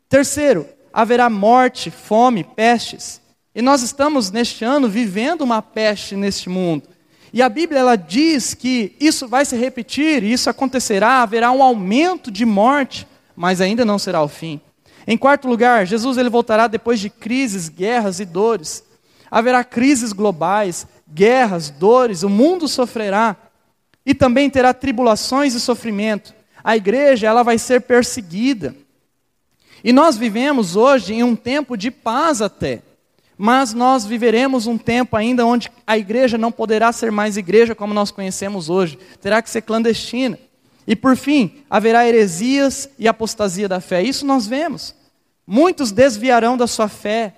[0.10, 3.21] Terceiro, haverá morte, fome, pestes.
[3.56, 6.84] E nós estamos neste ano vivendo uma peste neste mundo.
[7.34, 12.30] E a Bíblia ela diz que isso vai se repetir, isso acontecerá, haverá um aumento
[12.30, 14.60] de morte, mas ainda não será o fim.
[15.08, 18.84] Em quarto lugar, Jesus ele voltará depois de crises, guerras e dores.
[19.30, 23.36] Haverá crises globais, guerras, dores, o mundo sofrerá
[24.06, 26.34] e também terá tribulações e sofrimento.
[26.63, 28.76] A igreja ela vai ser perseguida.
[29.84, 32.82] E nós vivemos hoje em um tempo de paz até.
[33.43, 37.91] Mas nós viveremos um tempo ainda onde a igreja não poderá ser mais igreja como
[37.91, 40.38] nós conhecemos hoje, terá que ser clandestina.
[40.86, 44.04] E por fim, haverá heresias e apostasia da fé.
[44.04, 44.93] Isso nós vemos.
[45.47, 47.34] Muitos desviarão da sua fé,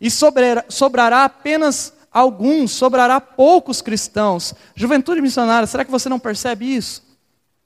[0.00, 4.52] e sobrará, apenas alguns, sobrará poucos cristãos.
[4.74, 7.00] Juventude missionária, será que você não percebe isso?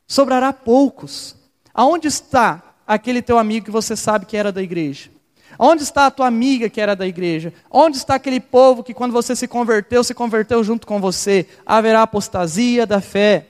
[0.07, 1.35] Sobrará poucos.
[1.73, 5.12] Aonde está aquele teu amigo que você sabe que era da igreja?
[5.59, 7.53] Onde está a tua amiga que era da igreja?
[7.71, 11.47] Onde está aquele povo que, quando você se converteu, se converteu junto com você?
[11.65, 13.47] Haverá apostasia da fé,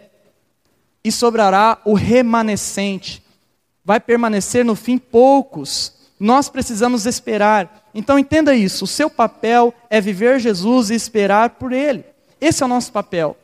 [1.04, 3.22] e sobrará o remanescente.
[3.84, 5.92] Vai permanecer no fim poucos.
[6.18, 7.88] Nós precisamos esperar.
[7.94, 12.04] Então entenda isso: o seu papel é viver Jesus e esperar por Ele.
[12.40, 13.36] Esse é o nosso papel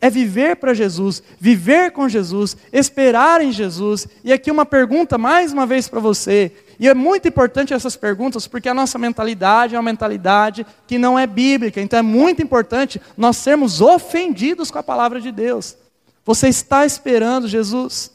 [0.00, 4.08] é viver para Jesus, viver com Jesus, esperar em Jesus.
[4.24, 6.50] E aqui uma pergunta mais uma vez para você.
[6.80, 11.18] E é muito importante essas perguntas, porque a nossa mentalidade é uma mentalidade que não
[11.18, 11.78] é bíblica.
[11.78, 15.76] Então é muito importante nós sermos ofendidos com a palavra de Deus.
[16.24, 18.10] Você está esperando Jesus?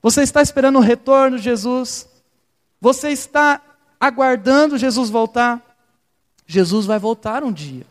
[0.00, 2.08] Você está esperando o retorno de Jesus?
[2.80, 3.60] Você está
[4.00, 5.60] aguardando Jesus voltar?
[6.46, 7.84] Jesus vai voltar um dia.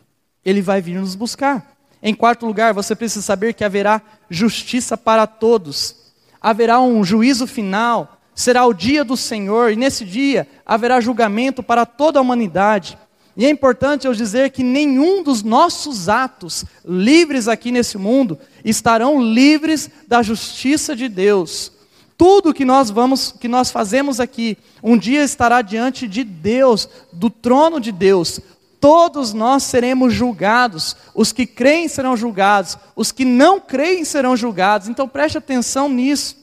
[0.43, 1.75] Ele vai vir nos buscar.
[2.01, 5.95] Em quarto lugar, você precisa saber que haverá justiça para todos.
[6.41, 11.85] Haverá um juízo final, será o dia do Senhor, e nesse dia haverá julgamento para
[11.85, 12.97] toda a humanidade.
[13.37, 19.21] E é importante eu dizer que nenhum dos nossos atos livres aqui nesse mundo estarão
[19.21, 21.71] livres da justiça de Deus.
[22.17, 27.29] Tudo que nós vamos, que nós fazemos aqui, um dia estará diante de Deus, do
[27.29, 28.39] trono de Deus.
[28.79, 30.95] Todos nós seremos julgados.
[31.13, 34.87] Os que creem serão julgados, os que não creem serão julgados.
[34.87, 36.37] Então preste atenção nisso.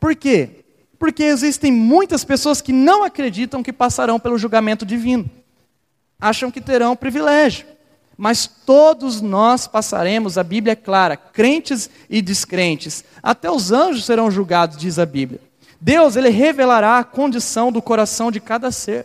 [0.00, 0.61] Por quê?
[1.02, 5.28] Porque existem muitas pessoas que não acreditam que passarão pelo julgamento divino.
[6.20, 7.66] Acham que terão privilégio.
[8.16, 13.04] Mas todos nós passaremos, a Bíblia é clara, crentes e descrentes.
[13.20, 15.40] Até os anjos serão julgados, diz a Bíblia.
[15.80, 19.04] Deus, ele revelará a condição do coração de cada ser.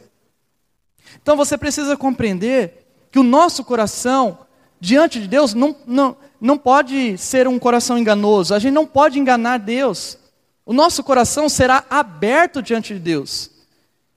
[1.20, 4.38] Então você precisa compreender que o nosso coração,
[4.80, 8.54] diante de Deus, não, não, não pode ser um coração enganoso.
[8.54, 10.20] A gente não pode enganar Deus.
[10.68, 13.50] O nosso coração será aberto diante de Deus.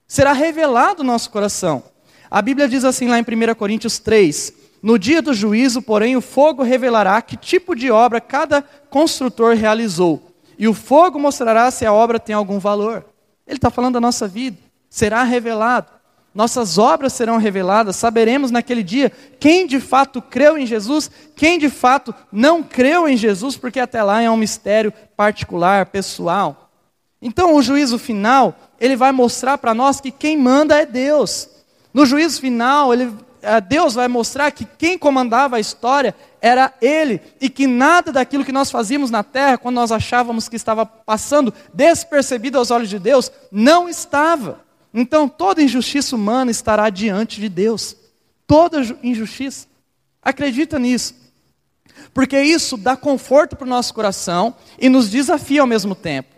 [0.08, 1.84] Será revelado o nosso coração.
[2.28, 6.20] A Bíblia diz assim lá em 1 Coríntios 3: no dia do juízo, porém, o
[6.20, 10.34] fogo revelará que tipo de obra cada construtor realizou.
[10.58, 13.04] E o fogo mostrará se a obra tem algum valor.
[13.46, 14.58] Ele está falando da nossa vida.
[14.88, 15.92] Será revelado.
[16.35, 17.97] Nossas obras serão reveladas.
[17.97, 23.16] Saberemos naquele dia quem de fato creu em Jesus, quem de fato não creu em
[23.16, 26.71] Jesus, porque até lá é um mistério particular, pessoal.
[27.21, 31.49] Então, o juízo final, ele vai mostrar para nós que quem manda é Deus.
[31.93, 33.12] No juízo final, ele
[33.69, 38.53] Deus vai mostrar que quem comandava a história era Ele, e que nada daquilo que
[38.53, 43.31] nós fazíamos na terra, quando nós achávamos que estava passando despercebido aos olhos de Deus,
[43.51, 44.61] não estava.
[44.92, 47.96] Então toda injustiça humana estará diante de Deus.
[48.46, 49.66] Toda injustiça.
[50.22, 51.14] Acredita nisso.
[52.12, 56.35] Porque isso dá conforto para o nosso coração e nos desafia ao mesmo tempo.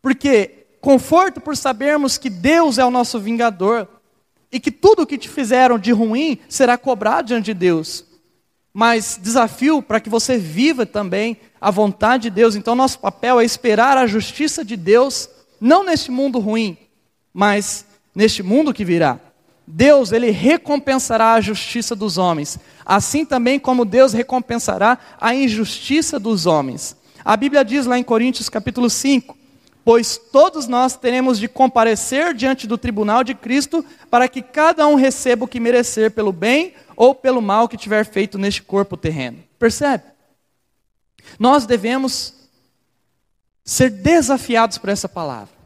[0.00, 3.88] Porque conforto por sabermos que Deus é o nosso vingador,
[4.50, 8.04] e que tudo o que te fizeram de ruim será cobrado diante de Deus.
[8.72, 12.54] Mas desafio para que você viva também a vontade de Deus.
[12.54, 15.28] Então, nosso papel é esperar a justiça de Deus,
[15.60, 16.78] não neste mundo ruim,
[17.32, 19.18] mas neste mundo que virá.
[19.66, 26.46] Deus, ele recompensará a justiça dos homens, assim também como Deus recompensará a injustiça dos
[26.46, 26.96] homens.
[27.22, 29.36] A Bíblia diz lá em Coríntios capítulo 5,
[29.84, 34.94] pois todos nós teremos de comparecer diante do tribunal de Cristo para que cada um
[34.94, 39.38] receba o que merecer pelo bem ou pelo mal que tiver feito neste corpo terreno.
[39.58, 40.04] Percebe?
[41.38, 42.32] Nós devemos
[43.62, 45.57] ser desafiados por essa palavra.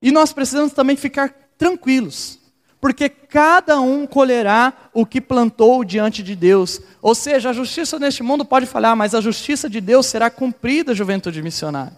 [0.00, 2.38] E nós precisamos também ficar tranquilos,
[2.80, 6.80] porque cada um colherá o que plantou diante de Deus.
[7.02, 10.94] Ou seja, a justiça neste mundo pode falhar, mas a justiça de Deus será cumprida,
[10.94, 11.96] juventude missionária.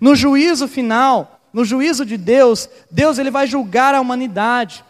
[0.00, 4.84] No juízo final, no juízo de Deus, Deus ele vai julgar a humanidade.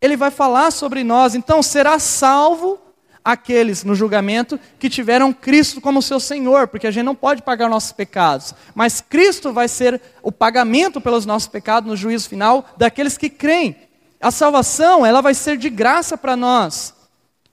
[0.00, 1.34] Ele vai falar sobre nós.
[1.34, 2.78] Então será salvo
[3.24, 7.70] aqueles no julgamento que tiveram Cristo como seu Senhor, porque a gente não pode pagar
[7.70, 13.16] nossos pecados, mas Cristo vai ser o pagamento pelos nossos pecados no juízo final daqueles
[13.16, 13.76] que creem.
[14.20, 16.94] A salvação, ela vai ser de graça para nós.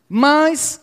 [0.07, 0.81] Mas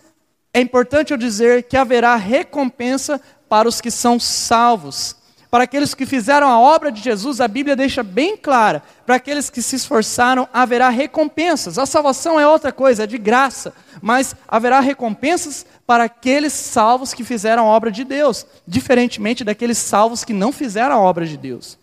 [0.53, 5.17] é importante eu dizer que haverá recompensa para os que são salvos.
[5.51, 9.49] Para aqueles que fizeram a obra de Jesus, a Bíblia deixa bem clara: para aqueles
[9.49, 11.79] que se esforçaram, haverá recompensas.
[11.79, 17.25] A salvação é outra coisa, é de graça, mas haverá recompensas para aqueles salvos que
[17.25, 21.79] fizeram a obra de Deus, diferentemente daqueles salvos que não fizeram a obra de Deus.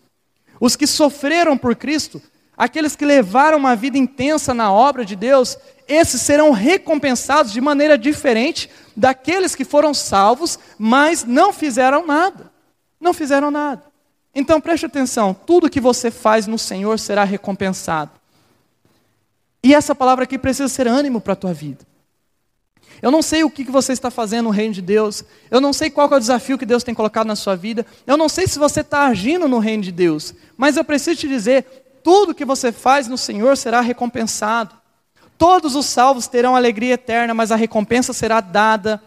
[0.60, 2.22] Os que sofreram por Cristo,
[2.56, 7.98] aqueles que levaram uma vida intensa na obra de Deus, esses serão recompensados de maneira
[7.98, 12.55] diferente daqueles que foram salvos, mas não fizeram nada.
[13.06, 13.84] Não fizeram nada.
[14.34, 18.10] Então preste atenção: tudo que você faz no Senhor será recompensado.
[19.64, 21.86] E essa palavra aqui precisa ser ânimo para a tua vida.
[23.04, 25.24] Eu não sei o que você está fazendo no reino de Deus.
[25.52, 27.86] Eu não sei qual é o desafio que Deus tem colocado na sua vida.
[28.08, 30.34] Eu não sei se você está agindo no reino de Deus.
[30.58, 34.76] Mas eu preciso te dizer: tudo que você faz no Senhor será recompensado.
[35.38, 39.00] Todos os salvos terão alegria eterna, mas a recompensa será dada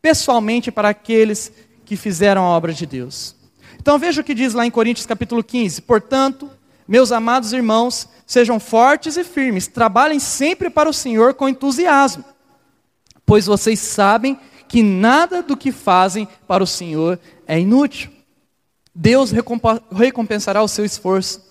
[0.00, 1.50] pessoalmente para aqueles
[1.84, 3.39] que fizeram a obra de Deus.
[3.80, 6.50] Então veja o que diz lá em Coríntios capítulo 15: Portanto,
[6.86, 12.22] meus amados irmãos, sejam fortes e firmes, trabalhem sempre para o Senhor com entusiasmo,
[13.24, 14.38] pois vocês sabem
[14.68, 18.10] que nada do que fazem para o Senhor é inútil.
[18.94, 19.32] Deus
[19.90, 21.42] recompensará o seu esforço.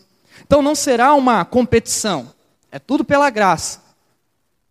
[0.46, 2.32] Então não será uma competição,
[2.72, 3.82] é tudo pela graça.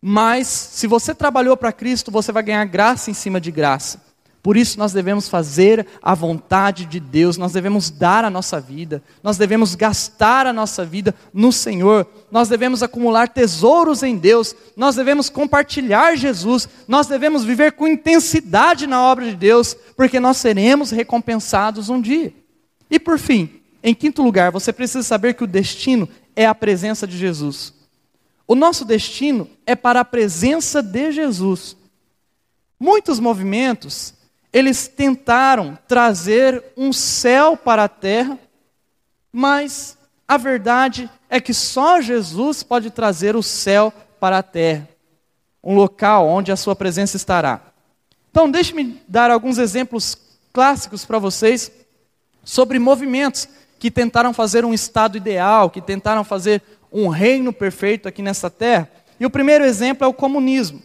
[0.01, 4.08] Mas se você trabalhou para Cristo, você vai ganhar graça em cima de graça.
[4.43, 9.03] Por isso nós devemos fazer a vontade de Deus, nós devemos dar a nossa vida,
[9.23, 14.97] nós devemos gastar a nossa vida no Senhor, nós devemos acumular tesouros em Deus, nós
[14.97, 20.91] devemos compartilhar Jesus, nós devemos viver com intensidade na obra de Deus, porque nós seremos
[20.91, 22.33] recompensados um dia.
[22.91, 27.07] E por fim, Em quinto lugar, você precisa saber que o destino é a presença
[27.07, 27.73] de Jesus.
[28.47, 31.77] O nosso destino é para a presença de Jesus.
[32.79, 34.15] Muitos movimentos,
[34.53, 38.39] eles tentaram trazer um céu para a terra,
[39.33, 44.89] mas a verdade é que só Jesus pode trazer o céu para a terra,
[45.63, 47.61] um local onde a sua presença estará.
[48.31, 50.17] Então, deixe-me dar alguns exemplos
[50.53, 51.71] clássicos para vocês
[52.45, 58.23] sobre movimentos que tentaram fazer um estado ideal, que tentaram fazer um reino perfeito aqui
[58.23, 58.91] nessa terra.
[59.21, 60.83] E o primeiro exemplo é o comunismo.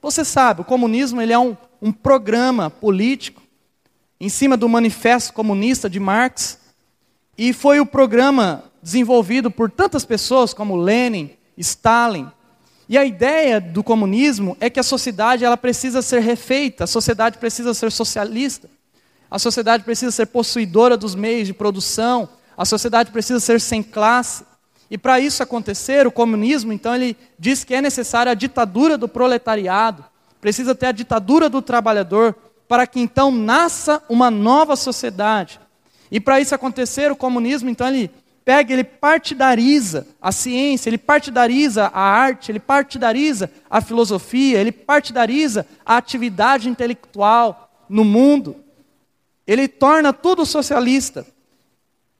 [0.00, 3.42] Você sabe, o comunismo ele é um, um programa político
[4.20, 6.58] em cima do Manifesto Comunista de Marx,
[7.36, 12.28] e foi o programa desenvolvido por tantas pessoas como Lenin, Stalin.
[12.88, 17.38] E a ideia do comunismo é que a sociedade ela precisa ser refeita, a sociedade
[17.38, 18.68] precisa ser socialista.
[19.30, 24.42] A sociedade precisa ser possuidora dos meios de produção, a sociedade precisa ser sem classe.
[24.90, 29.06] E para isso acontecer, o comunismo, então, ele diz que é necessária a ditadura do
[29.06, 30.02] proletariado,
[30.40, 32.34] precisa ter a ditadura do trabalhador,
[32.66, 35.60] para que então nasça uma nova sociedade.
[36.10, 38.10] E para isso acontecer, o comunismo, então, ele
[38.44, 45.66] pega, ele partidariza a ciência, ele partidariza a arte, ele partidariza a filosofia, ele partidariza
[45.84, 48.56] a atividade intelectual no mundo
[49.48, 51.26] ele torna tudo socialista.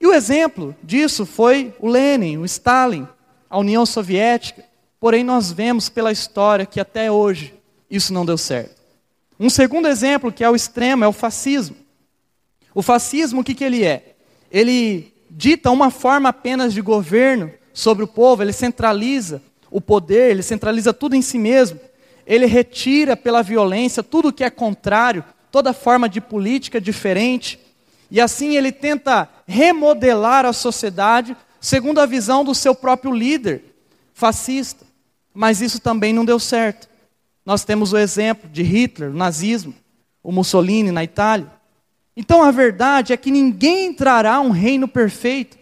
[0.01, 3.07] E o exemplo disso foi o Lenin, o Stalin,
[3.47, 4.65] a União Soviética.
[4.99, 7.53] Porém, nós vemos pela história que até hoje
[7.89, 8.79] isso não deu certo.
[9.39, 11.75] Um segundo exemplo, que é o extremo, é o fascismo.
[12.73, 14.15] O fascismo, o que, que ele é?
[14.51, 20.43] Ele dita uma forma apenas de governo sobre o povo, ele centraliza o poder, ele
[20.43, 21.79] centraliza tudo em si mesmo,
[22.25, 27.59] ele retira pela violência tudo que é contrário toda forma de política diferente,
[28.11, 33.63] e assim ele tenta remodelar a sociedade segundo a visão do seu próprio líder
[34.13, 34.85] fascista.
[35.33, 36.88] Mas isso também não deu certo.
[37.49, 39.73] Nós temos o exemplo de Hitler, o nazismo,
[40.21, 41.51] o Mussolini na Itália.
[42.15, 45.57] Então a verdade é que ninguém entrará um reino perfeito.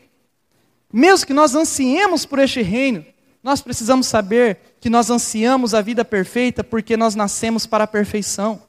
[0.91, 3.05] Mesmo que nós ansiemos por este reino,
[3.41, 8.61] nós precisamos saber que nós ansiamos a vida perfeita porque nós nascemos para a perfeição.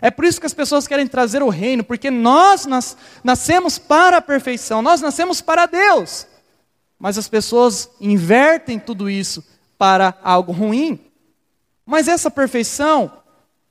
[0.00, 4.18] É por isso que as pessoas querem trazer o reino, porque nós nas, nascemos para
[4.18, 6.28] a perfeição, nós nascemos para Deus.
[6.96, 9.44] Mas as pessoas invertem tudo isso
[9.76, 11.05] para algo ruim.
[11.86, 13.12] Mas essa perfeição,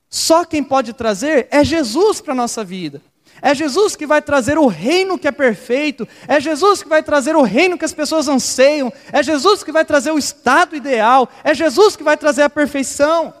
[0.08, 3.02] só quem pode trazer é Jesus para a nossa vida.
[3.42, 7.36] É Jesus que vai trazer o reino que é perfeito, é Jesus que vai trazer
[7.36, 11.54] o reino que as pessoas anseiam, é Jesus que vai trazer o estado ideal, é
[11.54, 13.34] Jesus que vai trazer a perfeição.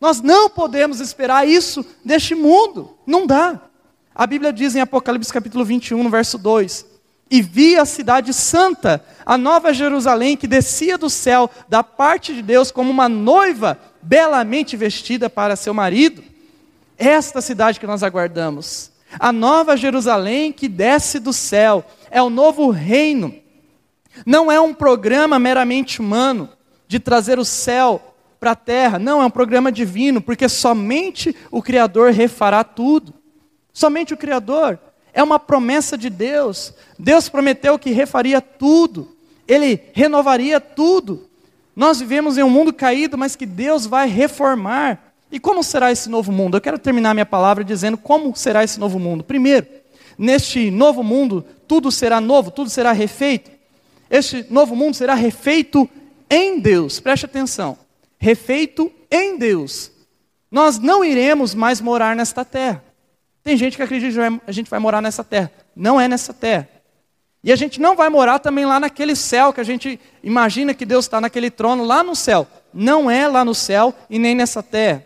[0.00, 2.96] Nós não podemos esperar isso deste mundo.
[3.04, 3.60] Não dá.
[4.14, 6.86] A Bíblia diz em Apocalipse capítulo 21, no verso 2:
[7.30, 12.40] E vi a cidade santa, a nova Jerusalém, que descia do céu, da parte de
[12.40, 16.22] Deus, como uma noiva belamente vestida para seu marido.
[16.96, 18.90] Esta cidade que nós aguardamos.
[19.18, 21.84] A nova Jerusalém que desce do céu.
[22.10, 23.34] É o novo reino.
[24.26, 26.48] Não é um programa meramente humano
[26.86, 28.98] de trazer o céu para a terra.
[28.98, 33.14] Não, é um programa divino, porque somente o Criador refará tudo.
[33.72, 34.78] Somente o Criador.
[35.12, 36.74] É uma promessa de Deus.
[36.98, 39.16] Deus prometeu que refaria tudo.
[39.46, 41.29] Ele renovaria tudo.
[41.74, 45.12] Nós vivemos em um mundo caído, mas que Deus vai reformar.
[45.30, 46.56] E como será esse novo mundo?
[46.56, 49.22] Eu quero terminar minha palavra dizendo como será esse novo mundo.
[49.22, 49.66] Primeiro,
[50.18, 53.50] neste novo mundo, tudo será novo, tudo será refeito.
[54.10, 55.88] Este novo mundo será refeito
[56.28, 56.98] em Deus.
[57.00, 57.78] Preste atenção
[58.20, 59.90] refeito em Deus.
[60.50, 62.84] Nós não iremos mais morar nesta terra.
[63.42, 65.50] Tem gente que acredita que a gente vai morar nessa terra.
[65.74, 66.68] Não é nessa terra.
[67.42, 70.84] E a gente não vai morar também lá naquele céu que a gente imagina que
[70.84, 72.46] Deus está naquele trono lá no céu.
[72.72, 75.04] Não é lá no céu e nem nessa terra.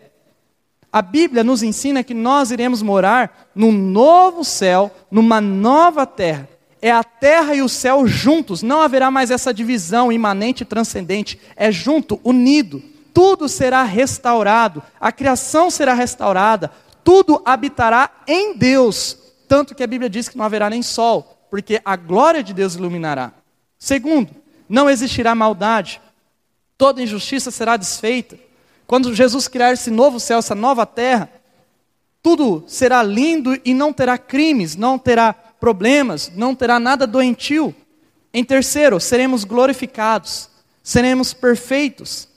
[0.91, 6.47] A Bíblia nos ensina que nós iremos morar num novo céu, numa nova terra.
[6.81, 11.39] É a terra e o céu juntos, não haverá mais essa divisão imanente e transcendente.
[11.55, 12.81] É junto, unido
[13.15, 16.69] tudo será restaurado, a criação será restaurada,
[17.01, 19.17] tudo habitará em Deus.
[19.47, 22.75] Tanto que a Bíblia diz que não haverá nem sol, porque a glória de Deus
[22.75, 23.31] iluminará.
[23.79, 24.29] Segundo,
[24.67, 26.01] não existirá maldade,
[26.77, 28.37] toda injustiça será desfeita.
[28.85, 31.31] Quando Jesus criar esse novo céu, essa nova terra,
[32.21, 37.73] tudo será lindo e não terá crimes, não terá problemas, não terá nada doentio.
[38.33, 40.49] Em terceiro, seremos glorificados,
[40.83, 42.27] seremos perfeitos.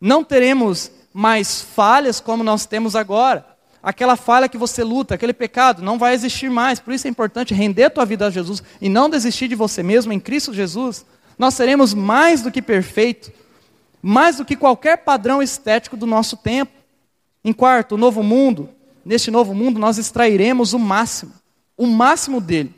[0.00, 3.44] Não teremos mais falhas como nós temos agora.
[3.82, 6.80] Aquela falha que você luta, aquele pecado, não vai existir mais.
[6.80, 9.82] Por isso é importante render a tua vida a Jesus e não desistir de você
[9.82, 11.04] mesmo em Cristo Jesus.
[11.38, 13.32] Nós seremos mais do que perfeito,
[14.02, 16.72] mais do que qualquer padrão estético do nosso tempo.
[17.44, 18.68] Em quarto, o novo mundo.
[19.04, 21.32] Neste novo mundo nós extrairemos o máximo,
[21.76, 22.74] o máximo dele.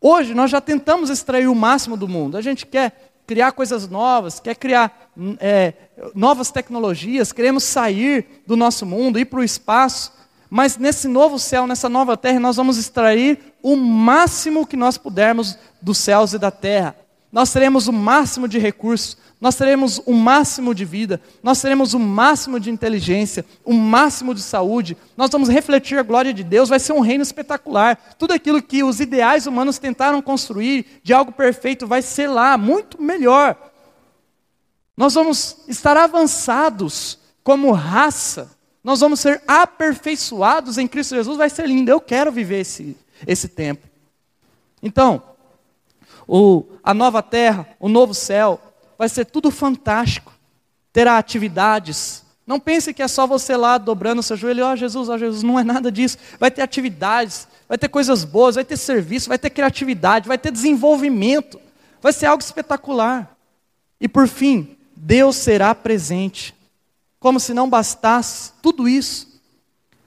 [0.00, 2.36] Hoje nós já tentamos extrair o máximo do mundo.
[2.36, 5.10] A gente quer criar coisas novas, quer criar
[5.40, 5.74] é,
[6.14, 10.12] novas tecnologias, queremos sair do nosso mundo, ir para o espaço.
[10.48, 15.58] Mas nesse novo céu, nessa nova terra, nós vamos extrair o máximo que nós pudermos
[15.82, 16.96] dos céus e da terra.
[17.36, 21.98] Nós teremos o máximo de recursos, nós teremos o máximo de vida, nós teremos o
[21.98, 26.78] máximo de inteligência, o máximo de saúde, nós vamos refletir a glória de Deus, vai
[26.78, 28.16] ser um reino espetacular.
[28.18, 33.02] Tudo aquilo que os ideais humanos tentaram construir de algo perfeito vai ser lá, muito
[33.02, 33.54] melhor.
[34.96, 38.50] Nós vamos estar avançados como raça,
[38.82, 41.90] nós vamos ser aperfeiçoados em Cristo Jesus, vai ser lindo.
[41.90, 43.86] Eu quero viver esse, esse tempo.
[44.82, 45.35] Então,
[46.26, 48.60] o, a nova terra, o novo céu,
[48.98, 50.32] vai ser tudo fantástico.
[50.92, 52.24] Terá atividades.
[52.46, 55.18] Não pense que é só você lá dobrando seu joelho, ó oh, Jesus, ó oh,
[55.18, 56.16] Jesus, não é nada disso.
[56.38, 60.50] Vai ter atividades, vai ter coisas boas, vai ter serviço, vai ter criatividade, vai ter
[60.50, 61.60] desenvolvimento.
[62.00, 63.36] Vai ser algo espetacular.
[64.00, 66.54] E por fim, Deus será presente.
[67.18, 69.40] Como se não bastasse tudo isso,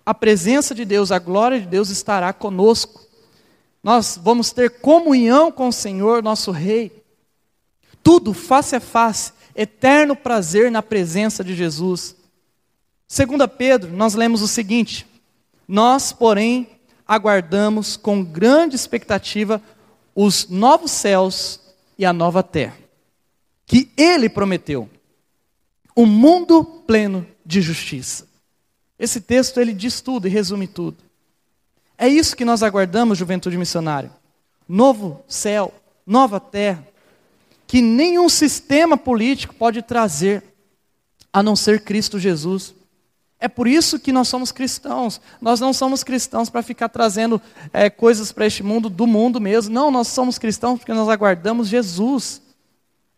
[0.06, 3.09] a presença de Deus, a glória de Deus estará conosco.
[3.84, 7.04] Nós vamos ter comunhão com o Senhor, nosso Rei.
[8.04, 12.16] Tudo face a face, eterno prazer na presença de Jesus.
[13.08, 15.08] Segundo Pedro, nós lemos o seguinte:
[15.68, 16.68] Nós, porém,
[17.08, 19.62] aguardamos com grande expectativa
[20.14, 21.60] os novos céus
[21.98, 22.78] e a nova terra,
[23.66, 24.90] que ele prometeu.
[25.96, 28.28] O um mundo pleno de justiça.
[28.98, 30.98] Esse texto ele diz tudo e resume tudo.
[32.02, 34.10] É isso que nós aguardamos, juventude missionária.
[34.66, 35.74] Novo céu,
[36.08, 36.88] nova terra,
[37.68, 40.42] que nenhum sistema político pode trazer,
[41.34, 42.74] a não ser Cristo Jesus.
[43.38, 45.20] É por isso que nós somos cristãos.
[45.42, 47.42] Nós não somos cristãos para ficar trazendo
[47.74, 49.74] é, coisas para este mundo do mundo mesmo.
[49.74, 52.42] Não, nós somos cristãos porque nós aguardamos Jesus.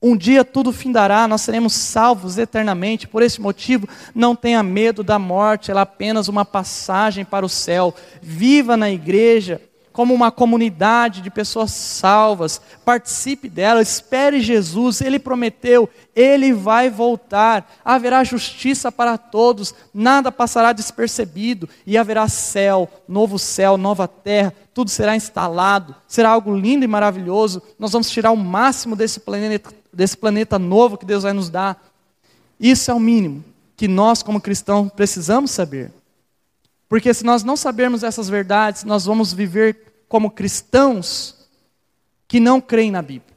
[0.01, 3.07] Um dia tudo findará, nós seremos salvos eternamente.
[3.07, 7.49] Por esse motivo, não tenha medo da morte, ela é apenas uma passagem para o
[7.49, 7.93] céu.
[8.19, 15.89] Viva na igreja, como uma comunidade de pessoas salvas, participe dela, espere Jesus, ele prometeu,
[16.15, 23.77] ele vai voltar, haverá justiça para todos, nada passará despercebido, e haverá céu, novo céu,
[23.77, 28.95] nova terra, tudo será instalado, será algo lindo e maravilhoso, nós vamos tirar o máximo
[28.95, 31.83] desse planeta, desse planeta novo que Deus vai nos dar.
[32.59, 33.43] Isso é o mínimo
[33.75, 35.91] que nós, como cristãos, precisamos saber.
[36.87, 41.47] Porque se nós não sabermos essas verdades, nós vamos viver como cristãos
[42.27, 43.35] que não creem na Bíblia.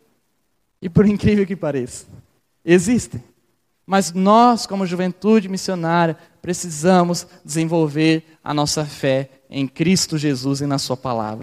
[0.83, 2.07] E por incrível que pareça,
[2.65, 3.23] existem.
[3.87, 10.79] Mas nós, como juventude missionária, precisamos desenvolver a nossa fé em Cristo Jesus e na
[10.79, 11.43] Sua palavra.